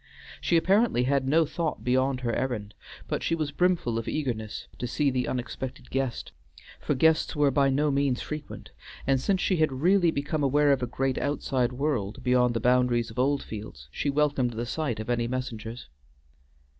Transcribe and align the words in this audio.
She 0.41 0.57
apparently 0.57 1.03
had 1.03 1.27
no 1.27 1.45
thought 1.45 1.83
beyond 1.83 2.21
her 2.21 2.33
errand, 2.35 2.73
but 3.07 3.21
she 3.21 3.35
was 3.35 3.51
brimful 3.51 3.99
of 3.99 4.07
eagerness 4.07 4.67
to 4.79 4.87
see 4.87 5.11
the 5.11 5.27
unexpected 5.27 5.91
guest; 5.91 6.31
for 6.79 6.95
guests 6.95 7.35
were 7.35 7.51
by 7.51 7.69
no 7.69 7.91
means 7.91 8.19
frequent, 8.19 8.71
and 9.05 9.21
since 9.21 9.39
she 9.41 9.57
had 9.57 9.71
really 9.71 10.09
become 10.09 10.41
aware 10.41 10.71
of 10.71 10.81
a 10.81 10.87
great 10.87 11.19
outside 11.19 11.71
world 11.71 12.23
beyond 12.23 12.55
the 12.55 12.59
boundaries 12.59 13.11
of 13.11 13.19
Oldfields 13.19 13.89
she 13.91 14.09
welcomed 14.09 14.53
the 14.53 14.65
sight 14.65 14.99
of 14.99 15.07
any 15.07 15.27
messengers. 15.27 15.87